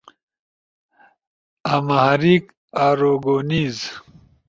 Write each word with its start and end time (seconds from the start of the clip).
آمہاریک، 1.73 2.43
آروگونیز 2.85 3.77